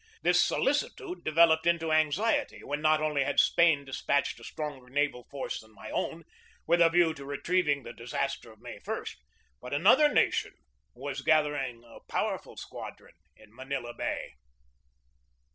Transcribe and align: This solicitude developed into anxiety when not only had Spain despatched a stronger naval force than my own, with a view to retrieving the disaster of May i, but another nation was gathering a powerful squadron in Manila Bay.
This 0.23 0.43
solicitude 0.43 1.23
developed 1.23 1.67
into 1.67 1.91
anxiety 1.91 2.63
when 2.63 2.81
not 2.81 3.01
only 3.03 3.23
had 3.23 3.39
Spain 3.39 3.85
despatched 3.85 4.39
a 4.39 4.43
stronger 4.43 4.89
naval 4.89 5.25
force 5.29 5.59
than 5.59 5.75
my 5.75 5.91
own, 5.91 6.23
with 6.65 6.81
a 6.81 6.89
view 6.89 7.13
to 7.13 7.23
retrieving 7.23 7.83
the 7.83 7.93
disaster 7.93 8.51
of 8.51 8.59
May 8.59 8.79
i, 8.87 9.05
but 9.61 9.75
another 9.75 10.11
nation 10.11 10.53
was 10.95 11.21
gathering 11.21 11.83
a 11.83 11.99
powerful 12.11 12.57
squadron 12.57 13.13
in 13.35 13.53
Manila 13.53 13.93
Bay. 13.93 14.33